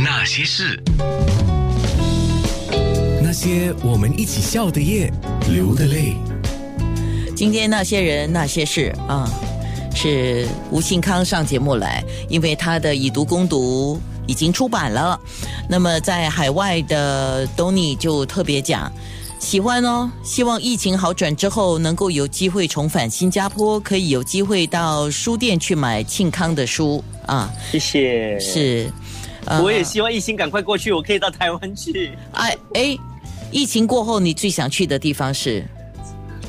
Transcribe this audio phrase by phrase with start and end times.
[0.00, 0.80] 那些事，
[3.20, 5.12] 那些我们一起笑的夜，
[5.50, 6.14] 流的泪。
[7.34, 9.28] 今天那些人那些事啊，
[9.96, 15.18] 是吴信康上节目来，因为他的以毒攻毒已经出版了。
[15.68, 18.92] 那么在海外的 Donny 就特别讲。
[19.40, 27.52] 喜欢哦，希望疫情好转之后，能够有机会重返新加坡，可以有机会到书店去买庆康的书啊。
[27.72, 28.38] 谢谢。
[28.40, 28.90] 是，
[29.62, 32.12] 我也希望疫情赶快过去，我可以到台湾去。
[32.32, 32.98] 哎哎，
[33.50, 35.64] 疫情过后，你最想去的地方是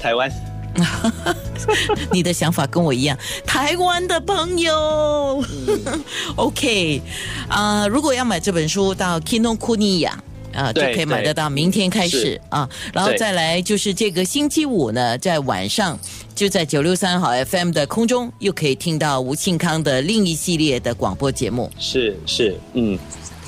[0.01, 0.31] 台湾？
[2.13, 5.43] 你的想法跟我一样，台湾的朋友。
[6.37, 7.01] OK，
[7.47, 10.11] 啊，如果要买这本书，到 Kino Kuniya。
[10.53, 11.49] 啊，就可以买得到。
[11.49, 15.97] 明天开始啊，然后再来就是这个星期五呢，在晚上
[16.33, 21.71] 就在九六三号 FM 的空中，又可以听到吴庆康的另一系列的广播节目。
[21.77, 22.97] 是是，嗯，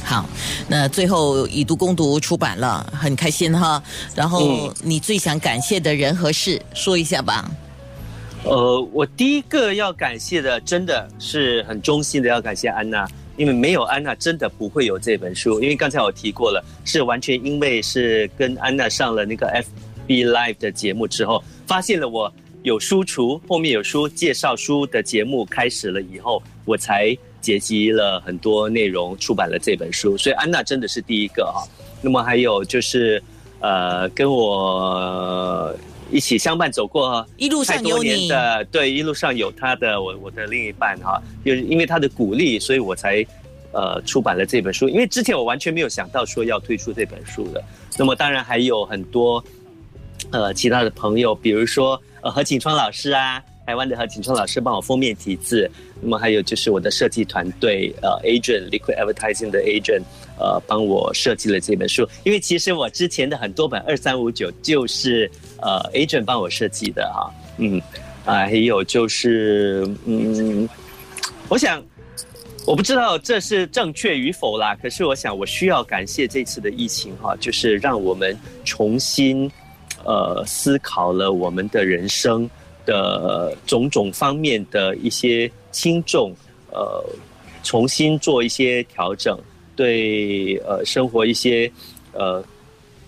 [0.03, 0.25] 好，
[0.67, 3.81] 那最后以读攻读出版了，很开心哈。
[4.15, 7.49] 然后你最想感谢的人和事，说一下吧。
[8.43, 13.07] 呃，我第一个要感谢的，真的是很衷心的要感谢安娜。
[13.37, 15.61] 因为没有安娜，真的不会有这本书。
[15.61, 19.47] 因为刚才我提过了，是完全因为是跟安娜上了那个
[20.07, 22.31] FB Live 的节目之后，发现了我
[22.63, 30.17] 有书橱，后面有书介绍书的节目开始了以后，我才结集了很多内容，出版了这本书。
[30.17, 31.63] 所以安娜真的是第一个哈。
[32.01, 33.21] 那么还有就是，
[33.59, 35.75] 呃，跟我。
[36.11, 43.25] 一起相伴走过一路上有你的，对，一路上有他的我我的另一半哈，就是因为他的鼓励，所以我才
[43.71, 44.89] 呃出版了这本书。
[44.89, 47.63] 因为之前我完全没有想到说要推出这本书的。
[47.97, 49.43] 那么当然还有很多
[50.31, 53.41] 呃其他的朋友，比如说呃何景川老师啊。
[53.65, 55.69] 台湾的何景春老师帮我封面题字，
[56.01, 60.01] 那么还有就是我的设计团队，呃，agent liquid advertising 的 agent，
[60.37, 62.05] 呃，帮我设计了这本书。
[62.23, 65.29] 因为其实我之前的很多本二三五九就是
[65.61, 67.79] 呃 agent 帮我设计的哈，嗯，
[68.25, 70.67] 啊，还有就是嗯，
[71.47, 71.81] 我想
[72.65, 79.49] 我不知道这是正确与否啦，可是我想我需要感谢这次的疫情哈，就是让我们重新
[80.03, 82.49] 呃思考了我们的人生。
[82.85, 86.33] 的种种方面的一些轻重，
[86.71, 87.05] 呃，
[87.63, 89.39] 重新做一些调整，
[89.75, 91.71] 对呃生活一些
[92.11, 92.43] 呃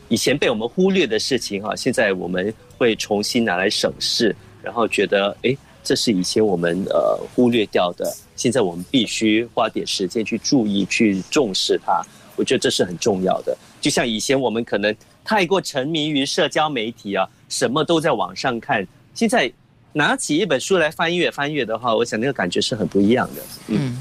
[0.10, 12.02] 以前被我们忽略的事情哈，现在我们会重新拿来审视，然后觉得哎，这是以前我们呃忽略掉的，现在我们必须花点时间去注意、去重视它。
[12.36, 13.58] 我觉得这是很重要的。
[13.82, 19.52] 就像以前我们可能太过沉迷于社交媒体啊，什么都在网上看，现在。
[19.94, 23.42] 拿起一本书来翻阅翻阅的话，我想那个感觉是很不一样的。
[23.68, 23.98] 嗯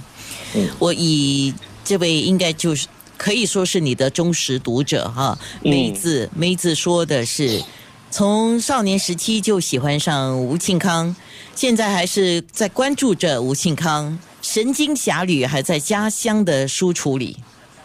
[0.54, 1.54] 嗯，我以
[1.84, 7.62] 这位应该就是可以说是你的忠实读者哈，梅子梅子说的是，
[8.10, 11.14] 从少年时期就喜欢上吴庆康，
[11.54, 17.36] 现在还是在关注着吴庆康，神经侠侣还在家乡的书橱里。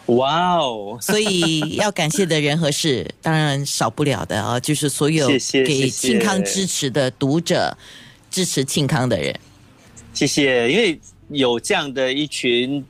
[0.08, 0.98] 哇哦！
[1.00, 5.28] 所以要感谢的人和事，当然少不了的啊，就是所有
[5.66, 7.76] 给庆康支持的读者，
[8.30, 9.38] 支持庆康的人。
[10.14, 10.98] 谢谢，因为
[11.28, 12.82] 有这样的一群，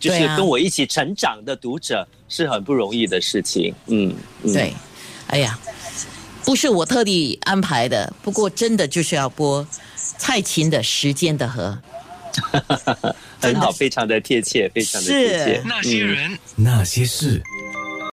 [0.00, 3.72] 就是跟我一起成长的读者，是很不容易的事情。
[3.86, 4.72] 嗯，对。
[5.28, 5.56] 哎呀，
[6.44, 9.64] 不是我特地安排的，不过真的就是要播
[9.94, 11.78] 蔡琴的《时间的河》。
[13.40, 15.62] 很好，非常的贴切，非常的贴切。
[15.64, 17.42] 那些人，那些事。